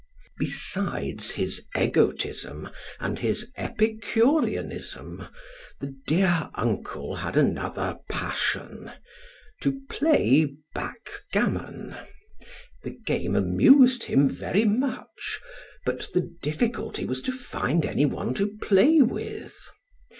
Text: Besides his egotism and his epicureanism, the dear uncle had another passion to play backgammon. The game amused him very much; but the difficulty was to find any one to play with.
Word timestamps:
Besides 0.39 1.29
his 1.29 1.63
egotism 1.77 2.69
and 2.99 3.19
his 3.19 3.51
epicureanism, 3.55 5.27
the 5.79 5.95
dear 6.07 6.49
uncle 6.55 7.17
had 7.17 7.37
another 7.37 7.97
passion 8.09 8.91
to 9.61 9.79
play 9.91 10.55
backgammon. 10.73 11.95
The 12.81 12.97
game 13.05 13.35
amused 13.35 14.05
him 14.05 14.27
very 14.27 14.65
much; 14.65 15.39
but 15.85 16.07
the 16.15 16.35
difficulty 16.41 17.05
was 17.05 17.21
to 17.21 17.31
find 17.31 17.85
any 17.85 18.07
one 18.07 18.33
to 18.33 18.57
play 18.57 19.03
with. 19.03 19.55